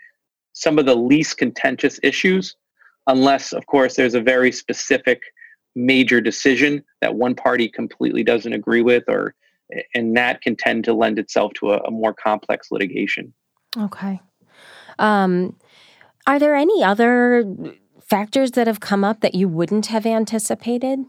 some 0.54 0.78
of 0.78 0.86
the 0.86 0.96
least 0.96 1.38
contentious 1.38 2.00
issues, 2.04 2.56
unless, 3.08 3.54
of 3.54 3.66
course, 3.66 3.96
there's 3.96 4.14
a 4.14 4.22
very 4.22 4.52
specific 4.52 5.22
major 5.76 6.22
decision 6.22 6.84
that 7.02 7.16
one 7.16 7.34
party 7.34 7.68
completely 7.68 8.24
doesn't 8.24 8.54
agree 8.54 8.82
with 8.82 9.04
or 9.08 9.34
and 9.96 10.16
that 10.16 10.42
can 10.42 10.56
tend 10.56 10.84
to 10.84 10.94
lend 10.94 11.18
itself 11.18 11.52
to 11.56 11.72
a, 11.72 11.78
a 11.80 11.92
more 11.92 12.14
complex 12.14 12.68
litigation. 12.72 13.34
Okay. 13.78 14.22
Um, 15.00 15.56
are 16.26 16.40
there 16.40 16.56
any 16.56 16.84
other 16.84 17.44
factors 18.02 18.52
that 18.52 18.68
have 18.68 18.80
come 18.80 19.04
up 19.04 19.22
that 19.22 19.36
you 19.36 19.48
wouldn't 19.48 19.88
have 19.88 20.06
anticipated? 20.06 21.00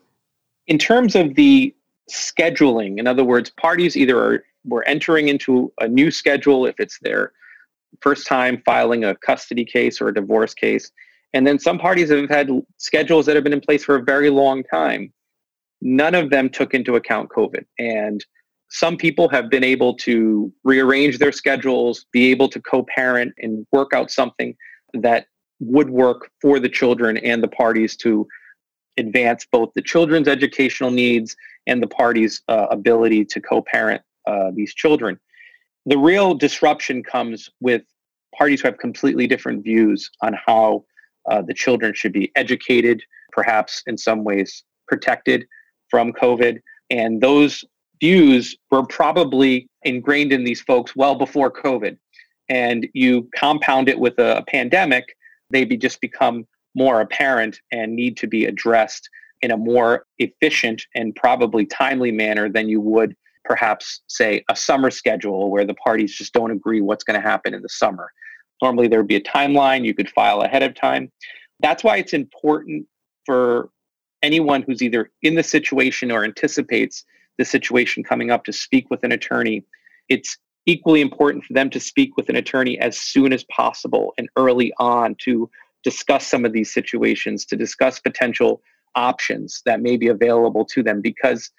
In 0.66 0.78
terms 0.78 1.14
of 1.14 1.34
the 1.34 1.74
scheduling, 2.10 2.98
in 2.98 3.06
other 3.06 3.24
words, 3.24 3.50
parties 3.50 3.96
either 3.96 4.18
are 4.18 4.44
were 4.64 4.84
entering 4.84 5.28
into 5.28 5.72
a 5.80 5.88
new 5.88 6.10
schedule 6.10 6.66
if 6.66 6.80
it's 6.80 6.98
their 7.00 7.32
first 8.00 8.26
time 8.26 8.62
filing 8.64 9.04
a 9.04 9.14
custody 9.16 9.64
case 9.64 10.00
or 10.00 10.08
a 10.08 10.14
divorce 10.14 10.54
case. 10.54 10.90
And 11.32 11.46
then 11.46 11.58
some 11.58 11.78
parties 11.78 12.10
have 12.10 12.28
had 12.28 12.50
schedules 12.78 13.26
that 13.26 13.34
have 13.34 13.44
been 13.44 13.52
in 13.52 13.60
place 13.60 13.84
for 13.84 13.96
a 13.96 14.02
very 14.02 14.30
long 14.30 14.62
time. 14.64 15.12
None 15.82 16.14
of 16.14 16.30
them 16.30 16.48
took 16.48 16.74
into 16.74 16.96
account 16.96 17.28
COVID. 17.28 17.64
And 17.78 18.24
some 18.74 18.96
people 18.96 19.28
have 19.28 19.48
been 19.48 19.62
able 19.62 19.94
to 19.94 20.52
rearrange 20.64 21.18
their 21.18 21.30
schedules, 21.30 22.06
be 22.10 22.32
able 22.32 22.48
to 22.48 22.60
co 22.60 22.82
parent 22.82 23.32
and 23.38 23.64
work 23.70 23.92
out 23.94 24.10
something 24.10 24.56
that 24.94 25.26
would 25.60 25.88
work 25.88 26.28
for 26.40 26.58
the 26.58 26.68
children 26.68 27.16
and 27.18 27.40
the 27.40 27.48
parties 27.48 27.96
to 27.96 28.26
advance 28.96 29.46
both 29.52 29.70
the 29.76 29.82
children's 29.82 30.26
educational 30.26 30.90
needs 30.90 31.36
and 31.68 31.80
the 31.80 31.86
parties' 31.86 32.42
uh, 32.48 32.66
ability 32.72 33.24
to 33.24 33.40
co 33.40 33.62
parent 33.62 34.02
uh, 34.26 34.50
these 34.52 34.74
children. 34.74 35.20
The 35.86 35.96
real 35.96 36.34
disruption 36.34 37.04
comes 37.04 37.48
with 37.60 37.82
parties 38.36 38.62
who 38.62 38.66
have 38.66 38.78
completely 38.78 39.28
different 39.28 39.62
views 39.62 40.10
on 40.20 40.34
how 40.46 40.84
uh, 41.30 41.42
the 41.42 41.54
children 41.54 41.94
should 41.94 42.12
be 42.12 42.32
educated, 42.34 43.00
perhaps 43.30 43.84
in 43.86 43.96
some 43.96 44.24
ways 44.24 44.64
protected 44.88 45.46
from 45.88 46.12
COVID. 46.12 46.58
And 46.90 47.20
those 47.20 47.64
views 48.00 48.56
were 48.70 48.84
probably 48.86 49.68
ingrained 49.82 50.32
in 50.32 50.44
these 50.44 50.60
folks 50.60 50.94
well 50.96 51.14
before 51.14 51.50
COVID. 51.50 51.96
And 52.48 52.86
you 52.92 53.28
compound 53.34 53.88
it 53.88 53.98
with 53.98 54.18
a, 54.18 54.44
pandemic, 54.48 55.04
they 55.50 55.64
be 55.64 55.76
just 55.76 56.00
become 56.00 56.46
more 56.74 57.00
apparent 57.00 57.60
and 57.72 57.94
need 57.94 58.16
to 58.18 58.26
be 58.26 58.46
addressed 58.46 59.08
in 59.42 59.50
a 59.50 59.56
more 59.56 60.06
efficient 60.18 60.82
and 60.94 61.14
probably 61.14 61.66
timely 61.66 62.10
manner 62.10 62.48
than 62.48 62.68
you 62.68 62.80
would 62.80 63.14
perhaps 63.44 64.00
say 64.06 64.42
a 64.50 64.56
summer 64.56 64.90
schedule 64.90 65.50
where 65.50 65.64
the 65.64 65.74
parties 65.74 66.16
just 66.16 66.32
don't 66.32 66.50
agree 66.50 66.80
what's 66.80 67.04
going 67.04 67.20
to 67.20 67.26
happen 67.26 67.54
in 67.54 67.62
the 67.62 67.68
summer. 67.68 68.10
Normally 68.62 68.88
there 68.88 68.98
would 68.98 69.08
be 69.08 69.16
a 69.16 69.20
timeline 69.20 69.84
you 69.84 69.94
could 69.94 70.10
file 70.10 70.42
ahead 70.42 70.62
of 70.62 70.74
time. 70.74 71.12
That's 71.60 71.84
why 71.84 71.98
it's 71.98 72.14
important 72.14 72.86
for 73.26 73.70
anyone 74.22 74.62
who's 74.62 74.82
either 74.82 75.10
in 75.22 75.34
the 75.34 75.42
situation 75.42 76.10
or 76.10 76.24
anticipates 76.24 77.04
the 77.38 77.44
situation 77.44 78.02
coming 78.02 78.30
up 78.30 78.44
to 78.44 78.52
speak 78.52 78.86
with 78.90 79.02
an 79.04 79.12
attorney, 79.12 79.64
it's 80.08 80.36
equally 80.66 81.00
important 81.00 81.44
for 81.44 81.52
them 81.52 81.68
to 81.70 81.80
speak 81.80 82.16
with 82.16 82.28
an 82.28 82.36
attorney 82.36 82.78
as 82.78 82.98
soon 82.98 83.32
as 83.32 83.44
possible 83.44 84.14
and 84.18 84.28
early 84.36 84.72
on 84.78 85.14
to 85.20 85.50
discuss 85.82 86.26
some 86.26 86.44
of 86.44 86.52
these 86.52 86.72
situations, 86.72 87.44
to 87.44 87.56
discuss 87.56 88.00
potential 88.00 88.62
options 88.94 89.60
that 89.66 89.82
may 89.82 89.96
be 89.96 90.08
available 90.08 90.64
to 90.64 90.82
them 90.82 91.00
because 91.00 91.50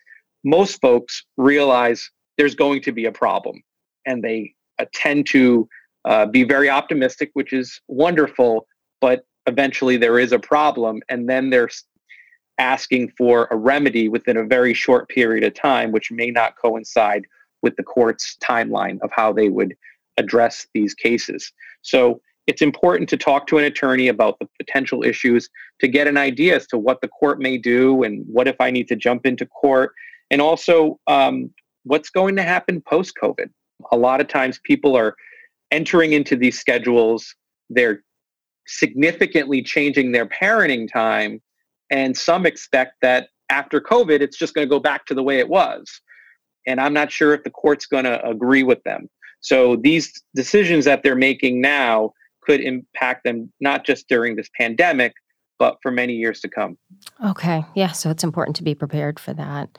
most 0.44 0.82
folks 0.82 1.25
realize 1.38 2.10
there's 2.38 2.55
going 2.55 2.82
to 2.82 2.91
be 2.91 3.05
a 3.05 3.12
problem 3.12 3.62
and 4.05 4.24
they 4.24 4.53
tend 4.94 5.25
to 5.27 5.67
uh, 6.05 6.25
be 6.25 6.44
very 6.44 6.70
optimistic, 6.70 7.32
which 7.34 7.53
is 7.53 7.82
wonderful, 7.88 8.67
but 9.01 9.25
eventually 9.48 9.98
there 9.98 10.20
is 10.20 10.32
a 10.32 10.39
problem 10.39 11.01
and 11.10 11.29
then 11.29 11.50
they're 11.50 11.70
asking 12.57 13.12
for 13.17 13.47
a 13.51 13.55
remedy 13.55 14.07
within 14.09 14.38
a 14.38 14.45
very 14.45 14.74
short 14.74 15.09
period 15.09 15.43
of 15.43 15.53
time, 15.53 15.91
which 15.91 16.12
may 16.12 16.31
not 16.31 16.55
coincide 16.57 17.25
with 17.62 17.75
the 17.75 17.83
court's 17.83 18.38
timeline 18.41 19.00
of 19.01 19.09
how 19.12 19.33
they 19.33 19.50
would 19.50 19.75
address 20.17 20.67
these 20.74 20.93
cases. 20.93 21.51
So 21.81 22.21
it's 22.47 22.62
important 22.62 23.09
to 23.09 23.17
talk 23.17 23.47
to 23.47 23.57
an 23.57 23.65
attorney 23.65 24.07
about 24.07 24.38
the 24.39 24.47
potential 24.59 25.03
issues 25.03 25.50
to 25.79 25.88
get 25.88 26.07
an 26.07 26.17
idea 26.17 26.55
as 26.55 26.67
to 26.67 26.77
what 26.77 27.01
the 27.01 27.07
court 27.07 27.39
may 27.39 27.57
do 27.57 28.03
and 28.03 28.24
what 28.27 28.47
if 28.47 28.55
I 28.59 28.69
need 28.71 28.88
to 28.89 28.95
jump 28.95 29.25
into 29.25 29.45
court, 29.45 29.93
and 30.31 30.41
also 30.41 31.00
um, 31.07 31.50
what's 31.83 32.09
going 32.09 32.35
to 32.35 32.43
happen 32.43 32.81
post 32.81 33.13
COVID. 33.21 33.50
A 33.91 33.97
lot 33.97 34.21
of 34.21 34.27
times 34.27 34.59
people 34.63 34.95
are 34.95 35.15
entering 35.71 36.13
into 36.13 36.35
these 36.35 36.59
schedules, 36.59 37.35
they're 37.69 38.03
significantly 38.67 39.62
changing 39.62 40.12
their 40.12 40.27
parenting 40.27 40.91
time 40.91 41.41
and 41.89 42.18
some 42.18 42.46
expect 42.46 42.96
that 43.01 43.30
after 43.50 43.80
COVID, 43.80 44.22
it's 44.22 44.38
just 44.38 44.54
going 44.54 44.68
to 44.68 44.70
go 44.70 44.80
back 44.80 45.06
to 45.06 45.13
the 45.13 45.24
way 45.24 45.39
it 45.39 45.50
was. 45.50 46.01
And 46.65 46.82
I'm 46.82 46.94
not 46.94 47.12
sure 47.12 47.34
if 47.34 47.44
the 47.44 47.51
court's 47.51 47.86
going 47.86 48.06
to 48.06 48.25
agree 48.27 48.63
with 48.63 48.84
them. 48.84 49.08
So 49.42 49.75
these 49.75 50.12
decisions 50.34 50.86
that 50.86 51.04
they're 51.04 51.15
making 51.15 51.62
now 51.62 52.13
could 52.42 52.62
impact 52.62 53.24
them 53.24 53.51
not 53.60 53.86
just 53.86 54.08
during 54.08 54.36
this 54.36 54.50
pandemic, 54.58 55.13
but 55.58 55.77
for 55.82 55.92
many 55.92 56.13
years 56.13 56.42
to 56.42 56.50
come. 56.50 56.77
Okay. 57.24 57.63
Yeah. 57.75 57.92
So 57.92 58.10
it's 58.10 58.24
important 58.24 58.56
to 58.58 58.63
be 58.63 58.75
prepared 58.75 59.20
for 59.20 59.34
that. 59.34 59.77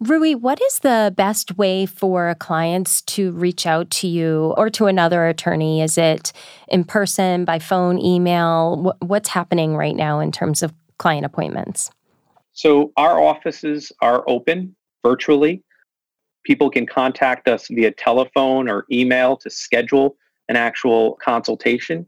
Rui, 0.00 0.34
what 0.34 0.60
is 0.62 0.78
the 0.78 1.12
best 1.16 1.58
way 1.58 1.84
for 1.84 2.34
clients 2.36 3.02
to 3.02 3.32
reach 3.32 3.66
out 3.66 3.90
to 3.90 4.06
you 4.06 4.54
or 4.56 4.70
to 4.70 4.86
another 4.86 5.26
attorney? 5.26 5.82
Is 5.82 5.98
it 5.98 6.32
in 6.68 6.84
person, 6.84 7.44
by 7.44 7.58
phone, 7.58 7.98
email? 7.98 8.96
What's 9.00 9.28
happening 9.28 9.76
right 9.76 9.96
now 9.96 10.20
in 10.20 10.32
terms 10.32 10.62
of 10.62 10.72
client 10.98 11.24
appointments? 11.24 11.90
So 12.52 12.92
our 12.96 13.22
offices 13.22 13.92
are 14.02 14.24
open 14.26 14.74
virtually. 15.04 15.62
People 16.44 16.70
can 16.70 16.86
contact 16.86 17.48
us 17.48 17.68
via 17.68 17.92
telephone 17.92 18.68
or 18.68 18.84
email 18.90 19.36
to 19.38 19.50
schedule 19.50 20.16
an 20.48 20.56
actual 20.56 21.18
consultation. 21.22 22.06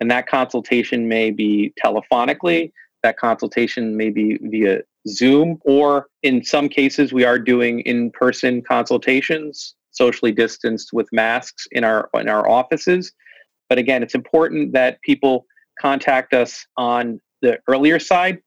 And 0.00 0.10
that 0.10 0.26
consultation 0.26 1.08
may 1.08 1.30
be 1.30 1.72
telephonically, 1.82 2.72
that 3.02 3.16
consultation 3.16 3.96
may 3.96 4.10
be 4.10 4.38
via 4.42 4.80
Zoom, 5.08 5.58
or 5.64 6.08
in 6.22 6.44
some 6.44 6.68
cases, 6.68 7.12
we 7.12 7.24
are 7.24 7.38
doing 7.38 7.80
in 7.80 8.10
person 8.10 8.60
consultations, 8.60 9.76
socially 9.92 10.32
distanced 10.32 10.92
with 10.92 11.08
masks 11.12 11.66
in 11.72 11.84
our, 11.84 12.10
in 12.14 12.28
our 12.28 12.48
offices. 12.48 13.12
But 13.68 13.78
again, 13.78 14.02
it's 14.02 14.14
important 14.14 14.72
that 14.72 15.00
people 15.02 15.46
contact 15.80 16.34
us 16.34 16.66
on 16.76 17.20
the 17.42 17.58
earlier 17.68 17.98
side 17.98 18.38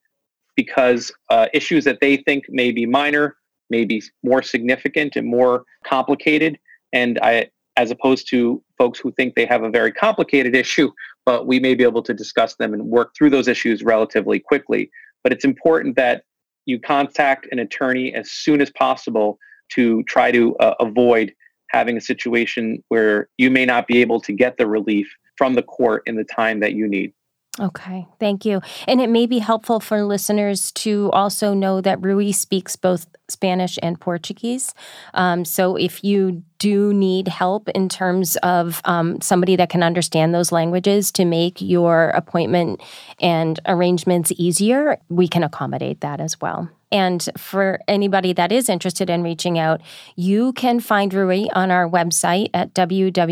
because 0.55 1.11
uh, 1.29 1.47
issues 1.53 1.85
that 1.85 1.99
they 2.01 2.17
think 2.17 2.43
may 2.49 2.71
be 2.71 2.85
minor 2.85 3.37
may 3.69 3.85
be 3.85 4.01
more 4.23 4.41
significant 4.41 5.15
and 5.15 5.27
more 5.27 5.63
complicated. 5.85 6.57
And 6.91 7.19
I 7.21 7.49
as 7.77 7.91
opposed 7.91 8.27
to 8.29 8.61
folks 8.77 8.99
who 8.99 9.09
think 9.13 9.35
they 9.35 9.45
have 9.45 9.63
a 9.63 9.69
very 9.69 9.91
complicated 9.91 10.53
issue, 10.53 10.91
but 11.25 11.47
we 11.47 11.61
may 11.61 11.73
be 11.73 11.85
able 11.85 12.01
to 12.01 12.13
discuss 12.13 12.55
them 12.55 12.73
and 12.73 12.83
work 12.83 13.15
through 13.17 13.29
those 13.29 13.47
issues 13.47 13.83
relatively 13.83 14.37
quickly. 14.37 14.91
But 15.23 15.31
it's 15.31 15.45
important 15.45 15.95
that 15.95 16.23
you 16.65 16.77
contact 16.77 17.47
an 17.51 17.59
attorney 17.59 18.13
as 18.13 18.31
soon 18.31 18.59
as 18.59 18.69
possible 18.71 19.39
to 19.75 20.03
try 20.03 20.29
to 20.31 20.57
uh, 20.57 20.73
avoid 20.81 21.33
having 21.69 21.95
a 21.95 22.01
situation 22.01 22.83
where 22.89 23.29
you 23.37 23.49
may 23.49 23.65
not 23.65 23.87
be 23.87 24.01
able 24.01 24.19
to 24.21 24.33
get 24.33 24.57
the 24.57 24.67
relief 24.67 25.07
from 25.37 25.53
the 25.53 25.63
court 25.63 26.03
in 26.05 26.17
the 26.17 26.25
time 26.25 26.59
that 26.59 26.73
you 26.73 26.85
need. 26.85 27.13
Okay, 27.59 28.07
thank 28.19 28.45
you. 28.45 28.61
And 28.87 29.01
it 29.01 29.09
may 29.09 29.25
be 29.25 29.39
helpful 29.39 29.81
for 29.81 30.03
listeners 30.03 30.71
to 30.73 31.09
also 31.11 31.53
know 31.53 31.81
that 31.81 32.01
Rui 32.01 32.31
speaks 32.31 32.77
both 32.77 33.07
Spanish 33.27 33.77
and 33.83 33.99
Portuguese. 33.99 34.73
Um, 35.13 35.43
so 35.43 35.75
if 35.75 36.01
you 36.03 36.43
do 36.57 36.93
need 36.93 37.27
help 37.27 37.67
in 37.69 37.89
terms 37.89 38.37
of 38.37 38.81
um, 38.85 39.19
somebody 39.19 39.57
that 39.57 39.69
can 39.69 39.83
understand 39.83 40.33
those 40.33 40.53
languages 40.53 41.11
to 41.13 41.25
make 41.25 41.61
your 41.61 42.09
appointment 42.11 42.81
and 43.19 43.59
arrangements 43.65 44.31
easier, 44.37 44.97
we 45.09 45.27
can 45.27 45.43
accommodate 45.43 45.99
that 45.99 46.21
as 46.21 46.39
well. 46.39 46.69
And 46.91 47.27
for 47.37 47.79
anybody 47.87 48.33
that 48.33 48.51
is 48.51 48.67
interested 48.69 49.09
in 49.09 49.23
reaching 49.23 49.57
out, 49.59 49.81
you 50.15 50.53
can 50.53 50.79
find 50.79 51.13
Rui 51.13 51.47
on 51.53 51.69
our 51.71 51.87
website 51.87 52.49
at 52.53 52.73
www.bglaw.com. 52.73 53.27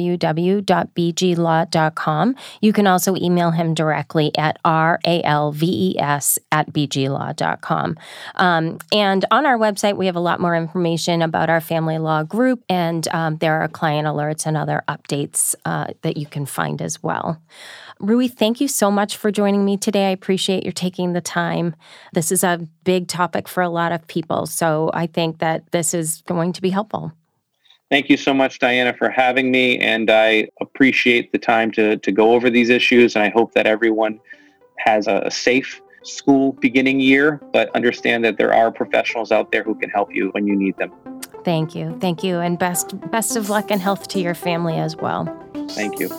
You 2.62 2.74
can 2.74 2.88
also 2.88 3.16
email 3.16 3.52
him 3.52 3.74
directly 3.74 4.38
at 4.38 4.62
ralves 4.64 6.38
at 6.52 6.72
bglaw.com. 6.72 7.98
Um, 8.36 8.78
and 8.92 9.26
on 9.32 9.46
our 9.46 9.58
website, 9.58 9.98
we 9.98 10.06
have 10.06 10.16
a 10.16 10.22
lot 10.22 10.40
more 10.40 10.56
information 10.56 11.22
about 11.22 11.50
our 11.50 11.62
family 11.62 11.98
law 11.98 12.24
group, 12.24 12.64
and 12.70 13.08
um, 13.10 13.38
there 13.38 13.62
are 13.62 13.68
client 13.68 14.08
alerts 14.08 14.46
and 14.46 14.56
other 14.56 14.84
updates 14.88 15.56
uh, 15.66 15.88
that 16.02 16.18
you 16.18 16.26
can 16.26 16.46
find 16.46 16.82
as 16.82 17.02
well. 17.02 17.42
Rui, 18.00 18.28
thank 18.28 18.62
you 18.62 18.68
so 18.68 18.92
much 18.92 19.18
for 19.18 19.32
joining 19.32 19.66
me 19.66 19.78
today. 19.78 20.08
I 20.08 20.12
appreciate 20.12 20.64
your 20.64 20.72
taking 20.72 21.14
the 21.14 21.22
time. 21.22 21.76
This 22.14 22.32
is 22.32 22.44
a 22.44 22.68
big 22.84 23.08
topic 23.08 23.48
for 23.48 23.64
a 23.64 23.70
lot 23.70 23.92
of 23.92 24.06
people, 24.08 24.46
so 24.46 24.92
I 24.94 25.08
think 25.08 25.40
that 25.40 25.72
this 25.72 25.94
is 25.94 26.22
going 26.28 26.54
to 26.54 26.62
be 26.62 26.70
helpful. 26.70 27.12
Thank 27.90 28.10
you 28.10 28.18
so 28.18 28.34
much, 28.34 28.60
Diana, 28.60 28.94
for 28.94 29.10
having 29.10 29.50
me, 29.50 29.80
and 29.80 30.12
I 30.12 30.50
appreciate 30.62 31.32
the 31.32 31.38
time 31.38 31.72
to, 31.72 31.98
to 31.98 32.12
go 32.12 32.34
over 32.34 32.50
these 32.50 32.70
issues, 32.70 33.16
and 33.16 33.24
I 33.24 33.30
hope 33.30 33.54
that 33.54 33.66
everyone 33.66 34.20
has 34.78 35.08
a, 35.08 35.22
a 35.26 35.32
safe 35.32 35.82
school 36.04 36.54
beginning 36.54 37.00
year, 37.00 37.42
but 37.54 37.74
understand 37.76 38.24
that 38.26 38.38
there 38.38 38.54
are 38.54 38.72
professionals 38.72 39.32
out 39.32 39.52
there 39.52 39.64
who 39.64 39.76
can 39.76 39.90
help 39.90 40.14
you 40.14 40.30
when 40.30 40.48
you 40.48 40.56
need 40.56 40.78
them. 40.78 40.92
Thank 41.44 41.76
you. 41.76 41.98
Thank 42.00 42.24
you. 42.24 42.40
And 42.40 42.60
best 42.60 43.00
best 43.12 43.36
of 43.36 43.50
luck 43.50 43.72
and 43.72 43.82
health 43.82 44.08
to 44.10 44.20
your 44.20 44.36
family 44.36 44.76
as 44.76 44.96
well. 44.96 45.26
Thank 45.70 46.00
you. 46.00 46.10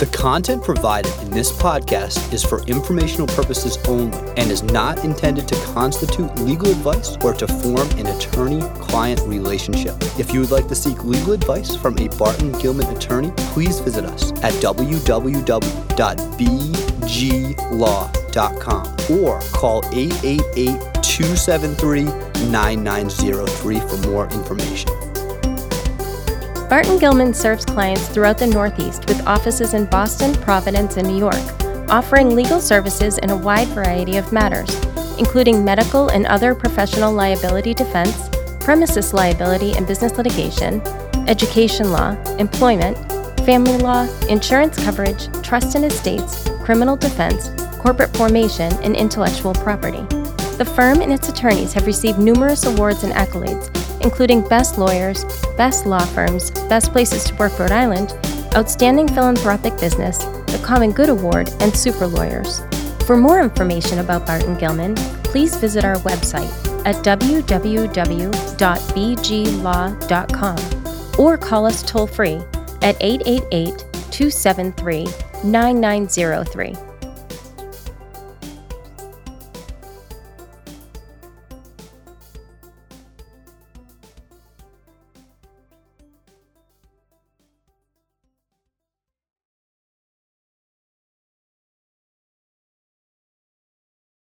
The 0.00 0.06
content 0.06 0.64
provided 0.64 1.12
in 1.20 1.30
this 1.30 1.52
podcast 1.52 2.32
is 2.32 2.42
for 2.42 2.62
informational 2.62 3.26
purposes 3.26 3.76
only 3.86 4.16
and 4.38 4.50
is 4.50 4.62
not 4.62 5.04
intended 5.04 5.46
to 5.48 5.54
constitute 5.74 6.34
legal 6.36 6.70
advice 6.70 7.18
or 7.22 7.34
to 7.34 7.46
form 7.46 7.86
an 7.98 8.06
attorney 8.06 8.62
client 8.80 9.20
relationship. 9.26 9.94
If 10.18 10.32
you 10.32 10.40
would 10.40 10.52
like 10.52 10.68
to 10.68 10.74
seek 10.74 11.04
legal 11.04 11.34
advice 11.34 11.76
from 11.76 11.98
a 11.98 12.08
Barton 12.16 12.52
Gilman 12.52 12.86
attorney, 12.96 13.30
please 13.52 13.80
visit 13.80 14.06
us 14.06 14.32
at 14.42 14.54
www.bglaw.com 14.54 15.36
or 19.10 19.40
call 19.52 19.84
888 19.92 20.80
273 21.02 22.04
9903 22.48 23.80
for 23.80 23.96
more 24.08 24.24
information. 24.30 25.09
Barton 26.70 27.00
Gilman 27.00 27.34
serves 27.34 27.64
clients 27.64 28.06
throughout 28.06 28.38
the 28.38 28.46
Northeast 28.46 29.08
with 29.08 29.26
offices 29.26 29.74
in 29.74 29.86
Boston, 29.86 30.32
Providence, 30.36 30.98
and 30.98 31.08
New 31.08 31.18
York, 31.18 31.34
offering 31.90 32.36
legal 32.36 32.60
services 32.60 33.18
in 33.18 33.30
a 33.30 33.36
wide 33.36 33.66
variety 33.70 34.18
of 34.18 34.32
matters, 34.32 34.72
including 35.18 35.64
medical 35.64 36.10
and 36.10 36.26
other 36.26 36.54
professional 36.54 37.12
liability 37.12 37.74
defense, 37.74 38.30
premises 38.60 39.12
liability 39.12 39.72
and 39.72 39.84
business 39.84 40.16
litigation, 40.16 40.80
education 41.26 41.90
law, 41.90 42.12
employment, 42.36 42.96
family 43.44 43.76
law, 43.78 44.06
insurance 44.28 44.80
coverage, 44.84 45.26
trust 45.42 45.74
and 45.74 45.84
estates, 45.84 46.48
criminal 46.62 46.96
defense, 46.96 47.50
corporate 47.80 48.16
formation, 48.16 48.72
and 48.84 48.94
intellectual 48.94 49.54
property. 49.54 50.02
The 50.56 50.72
firm 50.76 51.00
and 51.00 51.12
its 51.12 51.28
attorneys 51.28 51.72
have 51.72 51.86
received 51.86 52.20
numerous 52.20 52.64
awards 52.64 53.02
and 53.02 53.12
accolades, 53.12 53.79
including 54.02 54.46
Best 54.48 54.78
Lawyers, 54.78 55.24
Best 55.56 55.86
Law 55.86 56.04
Firms, 56.06 56.50
Best 56.68 56.92
Places 56.92 57.24
to 57.24 57.34
Work 57.36 57.58
Rhode 57.58 57.72
Island, 57.72 58.14
Outstanding 58.54 59.08
Philanthropic 59.08 59.78
Business, 59.78 60.18
the 60.18 60.60
Common 60.64 60.92
Good 60.92 61.08
Award, 61.08 61.50
and 61.60 61.76
Super 61.76 62.06
Lawyers. 62.06 62.62
For 63.06 63.16
more 63.16 63.40
information 63.40 63.98
about 63.98 64.26
Barton 64.26 64.56
Gilman, 64.56 64.94
please 65.24 65.56
visit 65.56 65.84
our 65.84 65.96
website 65.96 66.50
at 66.86 66.96
www.bglaw.com 66.96 67.60
or 71.18 71.36
call 71.36 71.66
us 71.66 71.82
toll 71.82 72.06
free 72.06 72.40
at 72.82 72.96
888 73.00 73.84
273 74.10 75.06
9903. 75.44 76.89